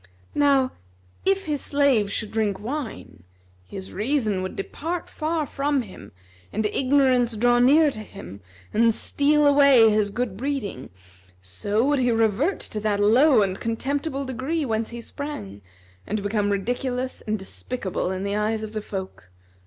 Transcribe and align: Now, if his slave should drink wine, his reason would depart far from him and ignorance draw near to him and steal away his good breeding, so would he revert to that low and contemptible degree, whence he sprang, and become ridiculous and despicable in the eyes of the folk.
Now, 0.33 0.71
if 1.25 1.45
his 1.45 1.61
slave 1.61 2.11
should 2.11 2.31
drink 2.31 2.59
wine, 2.59 3.21
his 3.67 3.93
reason 3.93 4.41
would 4.41 4.55
depart 4.55 5.07
far 5.07 5.45
from 5.45 5.83
him 5.83 6.11
and 6.51 6.65
ignorance 6.65 7.35
draw 7.35 7.59
near 7.59 7.91
to 7.91 7.99
him 7.99 8.41
and 8.73 8.91
steal 8.95 9.45
away 9.45 9.91
his 9.91 10.09
good 10.09 10.37
breeding, 10.37 10.89
so 11.39 11.85
would 11.85 11.99
he 11.99 12.09
revert 12.11 12.59
to 12.61 12.79
that 12.79 12.99
low 12.99 13.43
and 13.43 13.59
contemptible 13.59 14.25
degree, 14.25 14.65
whence 14.65 14.89
he 14.89 15.01
sprang, 15.01 15.61
and 16.07 16.23
become 16.23 16.51
ridiculous 16.51 17.21
and 17.27 17.37
despicable 17.37 18.09
in 18.09 18.23
the 18.23 18.35
eyes 18.35 18.63
of 18.63 18.73
the 18.73 18.81
folk. 18.81 19.29